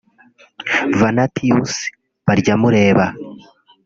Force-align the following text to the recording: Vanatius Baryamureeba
Vanatius 0.99 1.73
Baryamureeba 2.25 3.05